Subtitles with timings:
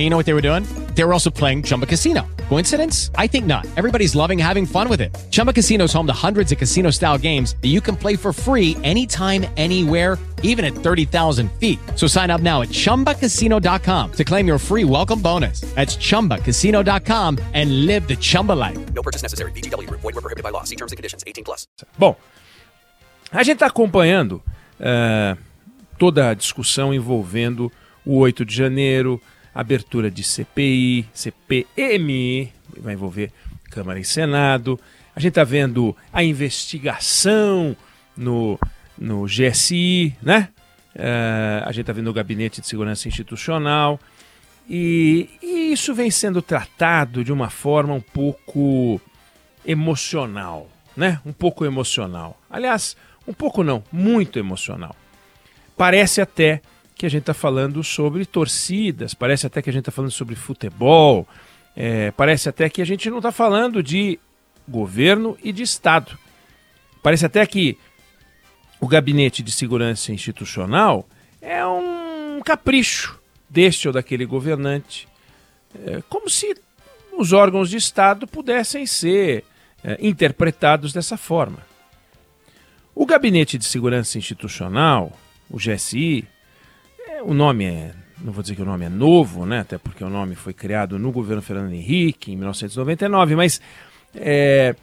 [0.00, 0.64] and you know what they were doing?
[0.94, 2.26] They were also playing Chumba Casino.
[2.48, 3.10] Coincidence?
[3.16, 3.66] I think not.
[3.76, 5.14] Everybody's loving having fun with it.
[5.30, 8.32] Chumba Casino is home to hundreds of casino style games that you can play for
[8.32, 11.78] free anytime, anywhere, even at 30,000 feet.
[11.96, 15.60] So sign up now at chumbacasino.com to claim your free welcome bonus.
[15.74, 18.78] That's chumbacasino.com and live the Chumba life.
[18.94, 19.52] No purchase necessary.
[19.52, 20.00] VGW Group.
[20.00, 20.64] Void were prohibited by law.
[20.64, 21.24] See terms and conditions.
[21.26, 21.66] 18 plus.
[21.98, 22.16] Bom,
[23.30, 24.42] a gente está acompanhando
[24.80, 25.36] eh,
[25.98, 27.70] toda a discussão envolvendo
[28.04, 29.20] o 8 de janeiro,
[29.54, 33.32] abertura de CPI, CPMI, vai envolver
[33.70, 34.78] Câmara e Senado.
[35.14, 37.76] A gente está vendo a investigação
[38.16, 38.58] no,
[38.98, 40.48] no GSI, né?
[40.94, 43.98] Eh, a gente está vendo o Gabinete de Segurança Institucional.
[44.68, 49.00] E, e isso vem sendo tratado de uma forma um pouco
[49.66, 51.20] emocional, né?
[51.26, 52.40] Um pouco emocional.
[52.48, 54.94] Aliás, um pouco não, muito emocional.
[55.76, 56.60] Parece até
[57.00, 60.34] que a gente está falando sobre torcidas, parece até que a gente está falando sobre
[60.34, 61.26] futebol,
[61.74, 64.20] é, parece até que a gente não está falando de
[64.68, 66.18] governo e de Estado.
[67.02, 67.78] Parece até que
[68.78, 71.08] o gabinete de segurança institucional
[71.40, 75.08] é um capricho deste ou daquele governante,
[75.86, 76.54] é, como se
[77.16, 79.42] os órgãos de Estado pudessem ser
[79.82, 81.60] é, interpretados dessa forma.
[82.94, 86.28] O Gabinete de Segurança Institucional, o GSI,
[87.22, 90.10] o nome é, não vou dizer que o nome é novo, né, até porque o
[90.10, 93.60] nome foi criado no governo Fernando Henrique, em 1999, mas
[94.14, 94.74] é,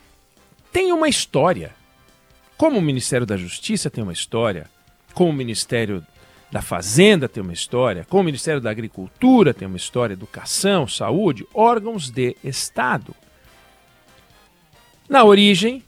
[0.72, 1.76] tem uma história.
[2.58, 4.68] Como o Ministério da Justiça tem uma história,
[5.14, 6.04] como o Ministério
[6.52, 11.46] da Fazenda tem uma história, como o Ministério da Agricultura tem uma história, educação, saúde,
[11.54, 13.14] órgãos de Estado.
[15.08, 15.84] Na origem,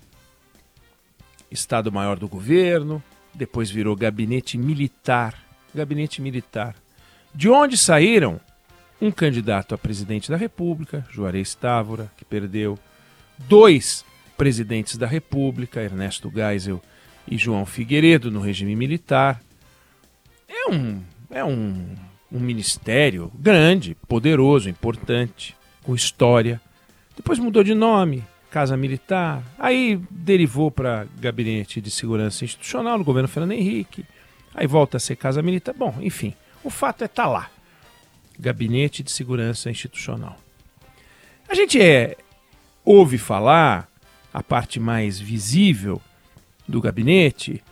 [1.49, 3.01] Estado-Maior do Governo,
[3.33, 5.48] depois virou Gabinete Militar.
[5.73, 6.75] Gabinete Militar.
[7.33, 8.39] De onde saíram
[9.01, 12.77] um candidato a presidente da República, Juarez Távora, que perdeu,
[13.37, 14.03] dois
[14.37, 16.81] presidentes da República, Ernesto Geisel
[17.27, 19.41] e João Figueiredo, no regime militar.
[20.47, 21.95] É um, é um,
[22.31, 26.59] um ministério grande, poderoso, importante, com história.
[27.15, 33.27] Depois mudou de nome, Casa Militar, aí derivou para Gabinete de Segurança Institucional no governo
[33.27, 34.05] Fernando Henrique,
[34.59, 35.73] aí volta a ser Casa Militar.
[35.73, 36.33] Bom, enfim,
[36.63, 37.49] o fato é tá lá.
[38.37, 40.37] Gabinete de Segurança Institucional.
[41.47, 42.17] A gente é,
[42.83, 43.89] ouve falar,
[44.33, 46.01] a parte mais visível
[46.67, 47.63] do gabinete,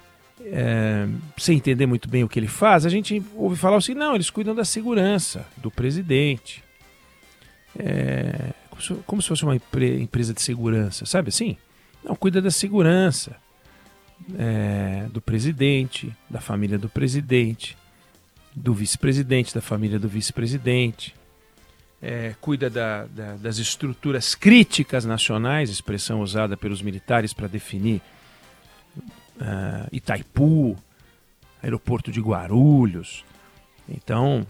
[0.41, 4.15] é, sem entender muito bem o que ele faz, a gente ouve falar assim: não,
[4.15, 6.63] eles cuidam da segurança do presidente.
[7.77, 11.57] É, como, se, como se fosse uma empresa de segurança, sabe assim?
[12.01, 13.35] Não, cuida da segurança
[14.37, 17.77] é, do presidente, da família do presidente,
[18.55, 21.15] do vice-presidente, da família do vice-presidente.
[22.01, 28.01] É, cuida da, da, das estruturas críticas nacionais, expressão usada pelos militares para definir
[29.37, 30.77] uh, Itaipu,
[31.61, 33.25] aeroporto de Guarulhos.
[33.89, 34.45] Então,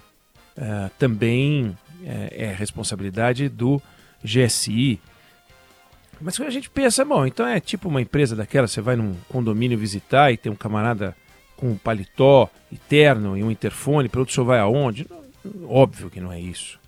[0.58, 3.82] uh, também uh, é responsabilidade do
[4.24, 5.00] GSI.
[6.20, 9.78] Mas a gente pensa, bom, então é tipo uma empresa daquela, você vai num condomínio
[9.78, 11.16] visitar e tem um camarada
[11.56, 15.08] com um paletó e terno e um interfone, para outro senhor vai aonde?
[15.68, 16.80] Óbvio que não é isso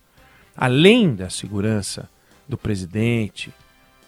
[0.60, 2.10] além da segurança
[2.46, 3.50] do presidente,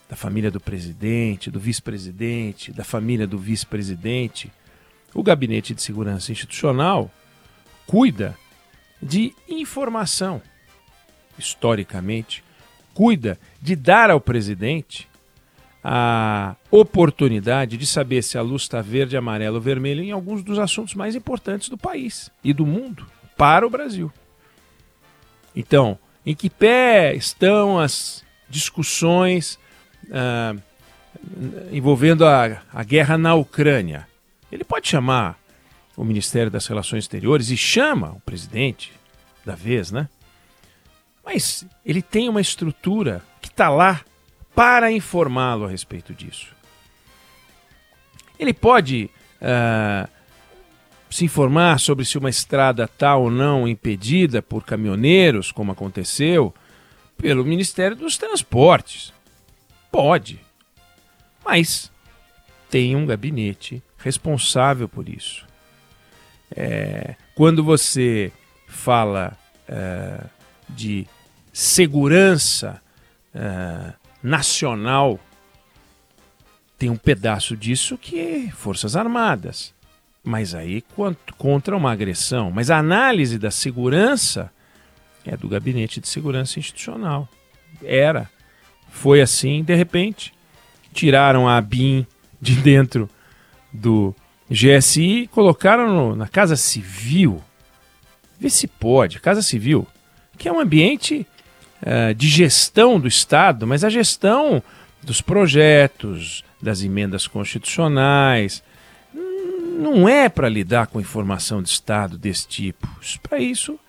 [0.09, 4.51] da família do presidente, do vice-presidente, da família do vice-presidente,
[5.13, 7.09] o Gabinete de Segurança Institucional
[7.87, 8.37] cuida
[9.01, 10.41] de informação.
[11.39, 12.43] Historicamente,
[12.93, 15.07] cuida de dar ao presidente
[15.83, 20.59] a oportunidade de saber se a luz está verde, amarela ou vermelha em alguns dos
[20.59, 24.11] assuntos mais importantes do país e do mundo para o Brasil.
[25.55, 29.57] Então, em que pé estão as discussões
[30.11, 30.55] ah,
[31.71, 34.07] envolvendo a, a guerra na Ucrânia?
[34.51, 35.39] Ele pode chamar
[35.97, 38.93] o Ministério das Relações Exteriores e chama o presidente
[39.45, 40.07] da vez, né?
[41.23, 44.01] Mas ele tem uma estrutura que está lá
[44.53, 46.55] para informá-lo a respeito disso.
[48.37, 49.09] Ele pode
[49.41, 50.09] ah,
[51.09, 56.53] se informar sobre se uma estrada está ou não impedida por caminhoneiros, como aconteceu,
[57.17, 59.13] pelo Ministério dos Transportes.
[59.91, 60.39] Pode.
[61.43, 61.91] Mas
[62.69, 65.45] tem um gabinete responsável por isso.
[66.55, 68.31] É, quando você
[68.67, 69.37] fala
[69.67, 70.23] é,
[70.69, 71.05] de
[71.51, 72.81] segurança
[73.33, 75.19] é, nacional,
[76.77, 79.73] tem um pedaço disso que é Forças Armadas.
[80.23, 80.83] Mas aí
[81.37, 82.51] contra uma agressão.
[82.51, 84.51] Mas a análise da segurança
[85.25, 87.27] é do Gabinete de Segurança Institucional.
[87.83, 88.29] Era.
[88.89, 90.33] Foi assim, de repente,
[90.93, 92.05] tiraram a BIM
[92.39, 93.09] de dentro
[93.71, 94.13] do
[94.49, 97.41] GSI colocaram no, na Casa Civil.
[98.37, 99.19] Vê se pode.
[99.19, 99.87] Casa Civil,
[100.37, 101.25] que é um ambiente
[101.81, 104.61] uh, de gestão do Estado, mas a gestão
[105.01, 108.63] dos projetos, das emendas constitucionais,
[109.81, 112.87] não é para lidar com informação de Estado desse tipo.
[113.23, 113.79] Para isso,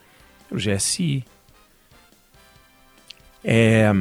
[0.51, 1.25] o GSI.
[3.45, 3.93] É,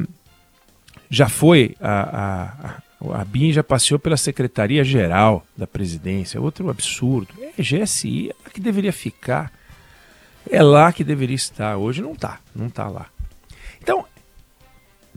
[1.09, 7.33] já foi, a, a, a BIM já passeou pela Secretaria-Geral da Presidência, outro absurdo.
[7.57, 9.51] É GSI, é lá que deveria ficar.
[10.49, 11.77] É lá que deveria estar.
[11.77, 13.07] Hoje não está, não está lá.
[13.81, 14.05] Então,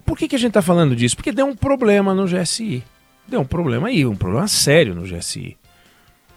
[0.05, 1.16] por que, que a gente está falando disso?
[1.16, 2.82] Porque deu um problema no GSI.
[3.26, 5.56] Deu um problema aí, um problema sério no GSI.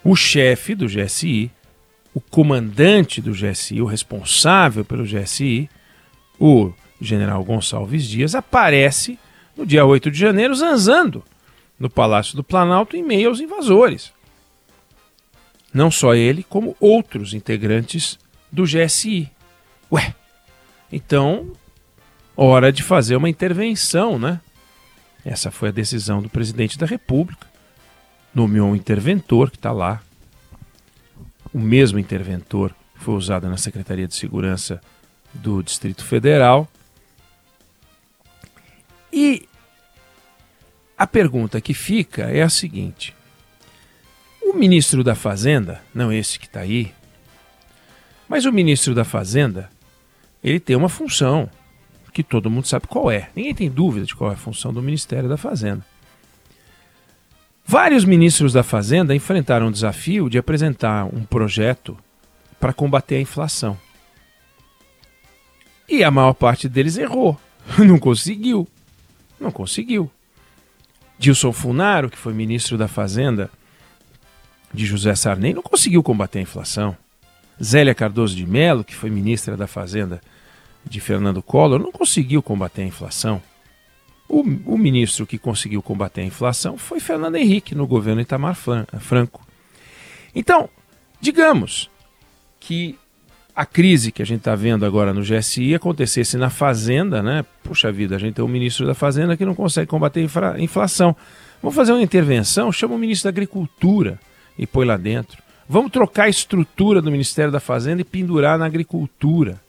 [0.03, 1.51] O chefe do GSI
[2.17, 5.69] o comandante do GSI, o responsável pelo GSI,
[6.39, 9.19] o general Gonçalves Dias, aparece
[9.55, 11.23] no dia 8 de janeiro zanzando
[11.79, 14.11] no Palácio do Planalto em meio aos invasores.
[15.71, 18.17] Não só ele, como outros integrantes
[18.51, 19.29] do GSI.
[19.91, 20.15] Ué,
[20.91, 21.51] então,
[22.37, 24.39] hora de fazer uma intervenção, né?
[25.25, 27.47] Essa foi a decisão do presidente da República.
[28.33, 30.01] Nomeou um interventor que está lá
[31.53, 34.81] o mesmo interventor foi usado na Secretaria de Segurança
[35.33, 36.67] do Distrito Federal.
[39.11, 39.47] E
[40.97, 43.15] a pergunta que fica é a seguinte:
[44.41, 46.93] o ministro da Fazenda, não esse que está aí,
[48.29, 49.69] mas o ministro da Fazenda,
[50.43, 51.49] ele tem uma função
[52.17, 53.29] que todo mundo sabe qual é.
[53.35, 55.85] Ninguém tem dúvida de qual é a função do Ministério da Fazenda.
[57.63, 61.95] Vários ministros da Fazenda enfrentaram o desafio de apresentar um projeto
[62.59, 63.77] para combater a inflação.
[65.87, 67.39] E a maior parte deles errou.
[67.77, 68.67] Não conseguiu.
[69.39, 70.09] Não conseguiu.
[71.19, 73.51] Dilson Funaro, que foi ministro da Fazenda
[74.73, 76.97] de José Sarney, não conseguiu combater a inflação.
[77.63, 80.19] Zélia Cardoso de Mello, que foi ministra da Fazenda
[80.85, 83.41] de Fernando Collor, não conseguiu combater a inflação.
[84.29, 89.45] O, o, ministro que conseguiu combater a inflação foi Fernando Henrique, no governo Itamar Franco.
[90.35, 90.69] Então,
[91.21, 91.89] digamos
[92.59, 92.97] que
[93.55, 97.43] a crise que a gente está vendo agora no GSI acontecesse na Fazenda, né?
[97.63, 101.15] Puxa vida, a gente tem um ministro da Fazenda que não consegue combater a inflação.
[101.61, 104.19] Vamos fazer uma intervenção, chama o ministro da Agricultura
[104.59, 105.41] e põe lá dentro.
[105.67, 109.59] Vamos trocar a estrutura do Ministério da Fazenda e pendurar na agricultura.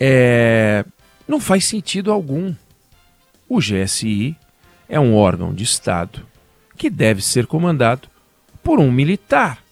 [0.00, 0.84] É,
[1.26, 2.54] não faz sentido algum.
[3.48, 4.36] O GSI
[4.88, 6.26] é um órgão de Estado
[6.76, 8.08] que deve ser comandado
[8.62, 9.62] por um militar,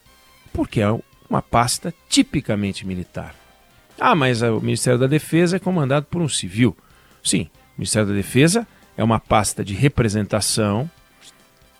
[0.52, 3.34] porque é uma pasta tipicamente militar.
[3.98, 6.76] Ah, mas o Ministério da Defesa é comandado por um civil.
[7.22, 8.66] Sim, o Ministério da Defesa
[8.96, 10.90] é uma pasta de representação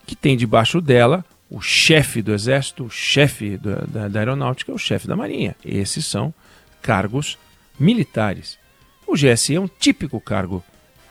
[0.06, 4.78] que tem debaixo dela o chefe do Exército, o chefe da, da, da Aeronáutica o
[4.78, 5.54] chefe da Marinha.
[5.64, 6.34] Esses são
[6.82, 7.38] cargos
[7.78, 8.58] militares.
[9.06, 10.64] O GSI é um típico cargo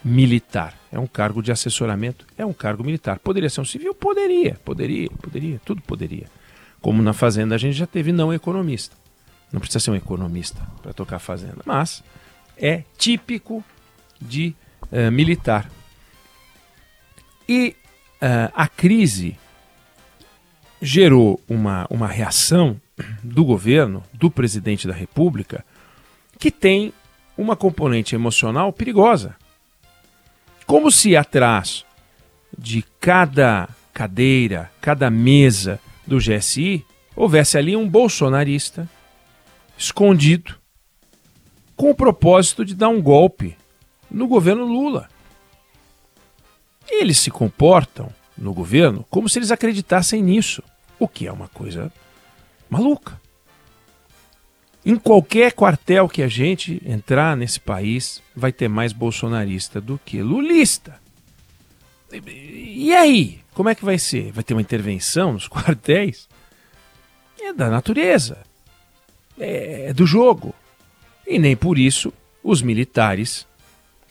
[0.04, 3.18] militar, é um cargo de assessoramento, é um cargo militar.
[3.18, 3.94] Poderia ser um civil?
[3.94, 6.26] Poderia, poderia, poderia, tudo poderia.
[6.80, 8.94] Como na Fazenda a gente já teve não economista.
[9.50, 12.02] Não precisa ser um economista para tocar Fazenda, mas
[12.56, 13.64] é típico
[14.20, 14.54] de
[14.92, 15.70] uh, militar.
[17.48, 17.76] E
[18.16, 19.38] uh, a crise
[20.82, 22.80] gerou uma, uma reação
[23.22, 25.64] do governo, do presidente da República,
[26.38, 26.92] que tem
[27.36, 29.36] uma componente emocional perigosa.
[30.66, 31.84] Como se atrás
[32.56, 38.88] de cada cadeira, cada mesa do GSI, houvesse ali um bolsonarista
[39.76, 40.56] escondido
[41.76, 43.56] com o propósito de dar um golpe
[44.10, 45.08] no governo Lula.
[46.88, 50.62] Eles se comportam no governo como se eles acreditassem nisso,
[50.98, 51.92] o que é uma coisa
[52.68, 53.20] maluca.
[54.84, 60.20] Em qualquer quartel que a gente entrar nesse país, vai ter mais bolsonarista do que
[60.20, 61.00] lulista.
[62.12, 63.40] E aí?
[63.54, 64.30] Como é que vai ser?
[64.32, 66.28] Vai ter uma intervenção nos quartéis?
[67.40, 68.38] É da natureza,
[69.38, 70.54] é do jogo.
[71.26, 72.12] E nem por isso
[72.42, 73.46] os militares,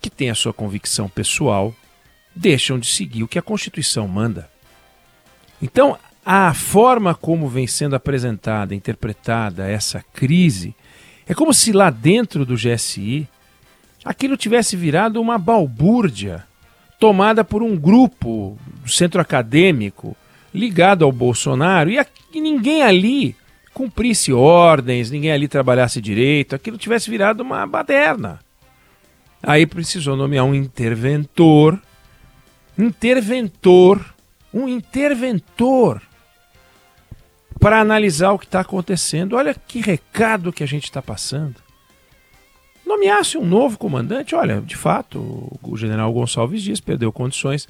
[0.02, 1.74] que têm a sua convicção pessoal,
[2.36, 4.50] deixam de seguir o que a Constituição manda.
[5.62, 10.74] Então, a forma como vem sendo apresentada, interpretada essa crise,
[11.28, 13.28] é como se lá dentro do GSI
[14.04, 16.46] aquilo tivesse virado uma balbúrdia
[17.00, 20.16] tomada por um grupo do centro acadêmico
[20.54, 23.36] ligado ao Bolsonaro e, a, e ninguém ali
[23.74, 28.40] cumprisse ordens, ninguém ali trabalhasse direito, aquilo tivesse virado uma baderna.
[29.42, 31.82] Aí precisou nomear um interventor,
[32.78, 34.14] interventor,
[34.54, 36.02] um interventor
[37.64, 39.38] para analisar o que está acontecendo.
[39.38, 41.56] Olha que recado que a gente está passando.
[42.86, 47.66] Nomeasse um novo comandante, olha, de fato, o general Gonçalves Dias perdeu condições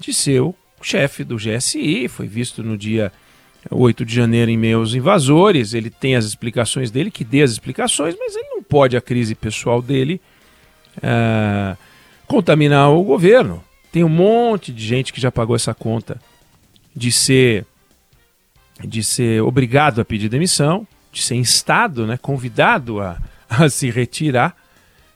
[0.00, 3.12] de ser o chefe do GSI, foi visto no dia
[3.70, 8.16] 8 de janeiro em meus invasores, ele tem as explicações dele, que dê as explicações,
[8.18, 10.22] mas ele não pode a crise pessoal dele
[10.96, 11.76] uh,
[12.26, 13.62] contaminar o governo.
[13.92, 16.18] Tem um monte de gente que já pagou essa conta
[16.96, 17.66] de ser
[18.82, 24.56] de ser obrigado a pedir demissão, de ser instado, né, convidado a, a se retirar,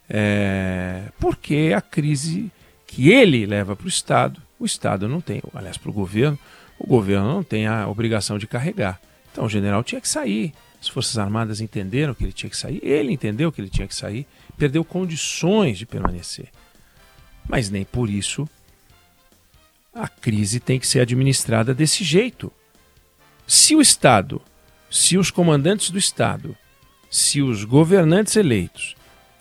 [0.09, 2.51] é, porque a crise
[2.87, 6.39] que ele leva para o Estado, o Estado não tem, aliás, para o governo,
[6.79, 9.01] o governo não tem a obrigação de carregar.
[9.33, 10.53] Então o general tinha que sair.
[10.81, 13.95] As Forças Armadas entenderam que ele tinha que sair, ele entendeu que ele tinha que
[13.95, 16.49] sair, perdeu condições de permanecer.
[17.49, 18.49] Mas nem por isso
[19.93, 22.53] a crise tem que ser administrada desse jeito.
[23.51, 24.43] Se o Estado,
[24.91, 26.55] se os comandantes do Estado,
[27.11, 28.95] se os governantes eleitos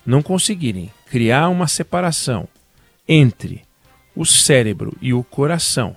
[0.04, 2.48] não conseguirem criar uma separação
[3.06, 3.62] entre
[4.16, 5.94] o cérebro e o coração,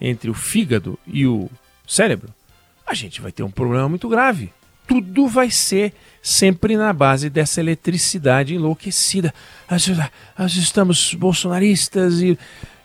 [0.00, 1.50] entre o fígado e o
[1.84, 2.32] cérebro,
[2.86, 4.52] a gente vai ter um problema muito grave.
[4.86, 9.34] Tudo vai ser sempre na base dessa eletricidade enlouquecida.
[10.38, 12.38] Nós estamos bolsonaristas e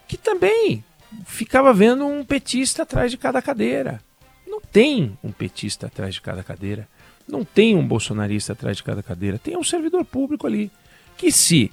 [0.07, 0.83] que também
[1.27, 4.01] ficava vendo um petista atrás de cada cadeira.
[4.53, 6.87] Não tem um petista atrás de cada cadeira.
[7.27, 9.39] Não tem um bolsonarista atrás de cada cadeira.
[9.39, 10.71] Tem um servidor público ali
[11.17, 11.71] que se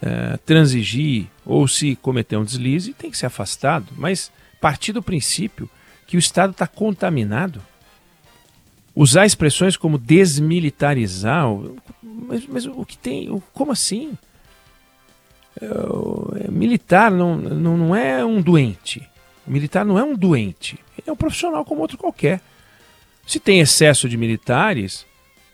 [0.00, 3.88] uh, transigir ou se cometer um deslize tem que ser afastado.
[3.96, 5.68] Mas partir do princípio
[6.06, 7.60] que o Estado está contaminado,
[8.94, 11.44] usar expressões como desmilitarizar,
[12.00, 14.16] mas, mas o que tem, como assim?
[15.60, 19.08] É, militar não, não, não é um doente.
[19.46, 20.78] Militar não é um doente.
[20.98, 22.40] Ele é um profissional como outro qualquer.
[23.26, 25.06] Se tem excesso de militares,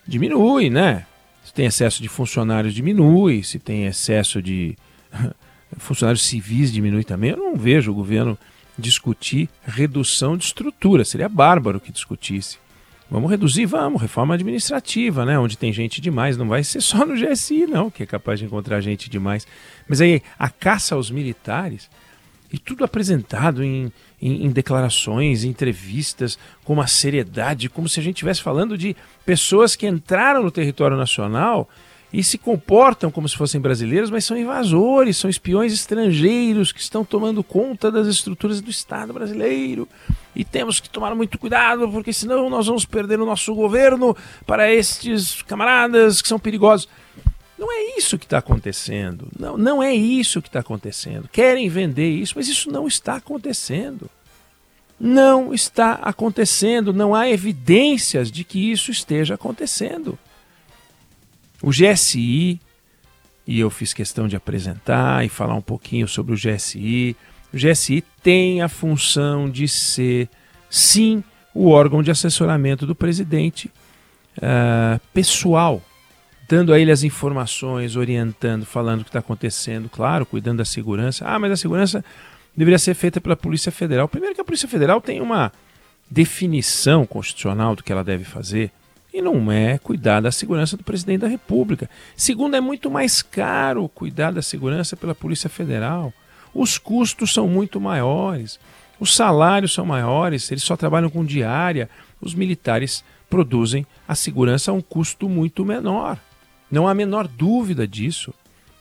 [0.07, 1.05] diminui, né?
[1.43, 3.43] Se tem excesso de funcionários, diminui.
[3.43, 4.75] Se tem excesso de
[5.77, 7.31] funcionários civis, diminui também.
[7.31, 8.37] Eu não vejo o governo
[8.77, 11.05] discutir redução de estrutura.
[11.05, 12.57] Seria bárbaro que discutisse.
[13.09, 15.37] Vamos reduzir, vamos, reforma administrativa, né?
[15.37, 16.35] Onde tem gente demais.
[16.35, 19.45] Não vai ser só no GSI, não, que é capaz de encontrar gente demais.
[19.87, 21.89] Mas aí, a caça aos militares,
[22.53, 23.91] e tudo apresentado em,
[24.21, 28.95] em, em declarações, em entrevistas, com uma seriedade, como se a gente estivesse falando de
[29.25, 31.67] pessoas que entraram no território nacional
[32.13, 37.03] e se comportam como se fossem brasileiros, mas são invasores, são espiões estrangeiros que estão
[37.03, 39.89] tomando conta das estruturas do Estado brasileiro.
[40.35, 44.71] E temos que tomar muito cuidado, porque senão nós vamos perder o nosso governo para
[44.71, 46.87] estes camaradas que são perigosos.
[47.63, 49.29] Não é isso que está acontecendo.
[49.39, 51.29] Não, não é isso que está acontecendo.
[51.29, 54.09] Querem vender isso, mas isso não está acontecendo.
[54.99, 56.91] Não está acontecendo.
[56.91, 60.19] Não há evidências de que isso esteja acontecendo.
[61.61, 62.59] O GSI,
[63.47, 67.15] e eu fiz questão de apresentar e falar um pouquinho sobre o GSI.
[67.53, 70.27] O GSI tem a função de ser,
[70.69, 71.23] sim,
[71.55, 73.71] o órgão de assessoramento do presidente
[74.39, 75.81] uh, pessoal,
[76.47, 81.25] dando a ele as informações, orientando, falando o que está acontecendo, claro, cuidando da segurança.
[81.25, 82.03] Ah, mas a segurança
[82.55, 84.07] deveria ser feita pela Polícia Federal.
[84.07, 85.51] Primeiro que a Polícia Federal tem uma
[86.09, 88.71] definição constitucional do que ela deve fazer
[89.13, 91.89] e não é cuidar da segurança do presidente da República.
[92.15, 96.11] Segundo, é muito mais caro cuidar da segurança pela Polícia Federal.
[96.53, 98.59] Os custos são muito maiores,
[98.99, 101.89] os salários são maiores, eles só trabalham com diária.
[102.21, 106.17] Os militares produzem a segurança a um custo muito menor.
[106.73, 108.33] Não há a menor dúvida disso.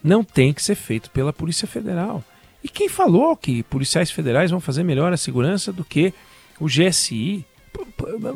[0.02, 2.24] Não tem que ser feito pela Polícia Federal.
[2.64, 6.14] E quem falou que policiais federais vão fazer melhor a segurança do que
[6.58, 7.44] o GSI?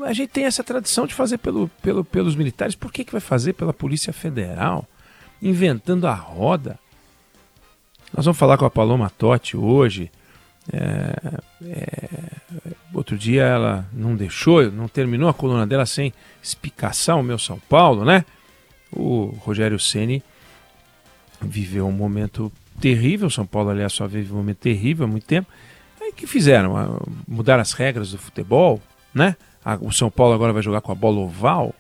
[0.05, 3.21] a gente tem essa tradição de fazer pelo, pelo, pelos militares, por que, que vai
[3.21, 4.87] fazer pela Polícia Federal?
[5.41, 6.79] Inventando a roda.
[8.15, 10.11] Nós vamos falar com a Paloma Totti hoje.
[10.71, 12.09] É, é,
[12.93, 17.59] outro dia ela não deixou, não terminou a coluna dela sem espicaçar o meu São
[17.71, 18.27] Paulo, né?
[18.97, 20.23] O Rogério Ceni
[21.41, 22.51] viveu um momento
[22.81, 25.49] terrível, São Paulo, aliás, só vive um momento terrível há muito tempo.
[26.01, 26.77] Aí que fizeram?
[26.77, 28.81] Ah, mudar as regras do futebol,
[29.15, 29.37] né?
[29.81, 31.75] O São Paulo agora vai jogar com a bola oval,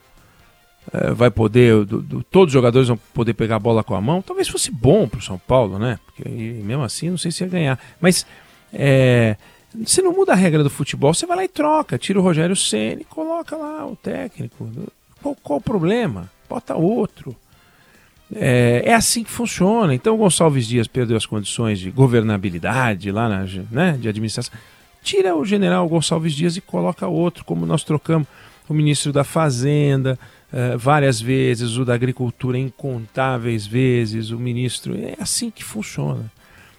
[0.93, 4.01] é, vai poder, do, do, todos os jogadores vão poder pegar a bola com a
[4.01, 4.23] mão.
[4.23, 5.99] Talvez fosse bom para o São Paulo, né?
[6.07, 7.79] Porque mesmo assim não sei se ia ganhar.
[8.01, 8.27] Mas
[8.73, 9.37] é,
[9.85, 12.57] você não muda a regra do futebol, você vai lá e troca, tira o Rogério
[12.57, 14.69] Ceni, coloca lá o técnico.
[15.23, 16.31] Qual, qual o problema?
[16.49, 17.37] Bota outro.
[18.35, 19.95] É, é, assim que funciona.
[19.95, 24.53] Então o Gonçalves Dias perdeu as condições de governabilidade lá na, né, de administração.
[25.03, 28.27] Tira o general Gonçalves Dias e coloca outro, como nós trocamos
[28.69, 30.19] o ministro da Fazenda
[30.53, 34.97] uh, várias vezes, o da Agricultura incontáveis vezes, o ministro.
[34.99, 36.31] É assim que funciona.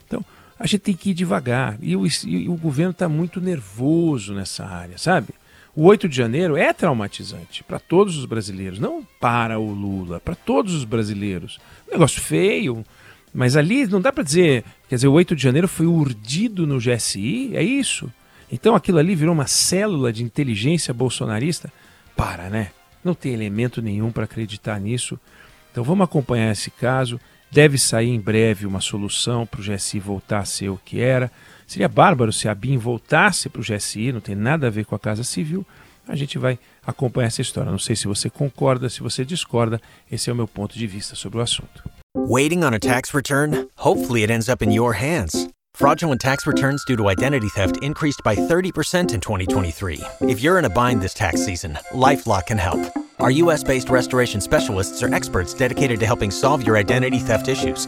[0.05, 0.25] Então
[0.59, 1.77] a gente tem que ir devagar.
[1.81, 5.29] E o, e o governo está muito nervoso nessa área, sabe?
[5.77, 10.33] O 8 de janeiro é traumatizante para todos os brasileiros, não para o Lula, para
[10.33, 11.59] todos os brasileiros.
[11.87, 12.83] Um negócio feio,
[13.31, 16.79] mas ali não dá para dizer, quer dizer, o 8 de janeiro foi urdido no
[16.79, 18.11] GSI, é isso?
[18.51, 21.71] Então aquilo ali virou uma célula de inteligência bolsonarista?
[22.15, 22.71] Para, né?
[23.03, 25.19] Não tem elemento nenhum para acreditar nisso.
[25.71, 27.19] Então vamos acompanhar esse caso.
[27.51, 31.31] Deve sair em breve uma solução para o GSI voltar a ser o que era.
[31.67, 34.95] Seria bárbaro se a BIM voltasse para o GSI, não tem nada a ver com
[34.95, 35.65] a Casa Civil.
[36.07, 37.69] A gente vai acompanhar essa história.
[37.69, 39.81] Não sei se você concorda, se você discorda.
[40.09, 41.83] Esse é o meu ponto de vista sobre o assunto.
[42.15, 43.67] Waiting on a tax return?
[43.77, 45.49] Hopefully it ends up in your hands.
[45.75, 49.99] Fraudulent tax returns due to identity theft increased by 30% in 2023.
[50.21, 52.79] If you're in a bind this tax season, LifeLock can help.
[53.19, 57.87] Our US-based restoration specialists are experts dedicated to helping solve your identity theft issues